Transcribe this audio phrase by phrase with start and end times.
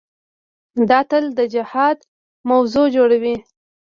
[0.89, 1.97] دا تل د اجتهاد
[2.49, 3.35] موضوع جوړوي.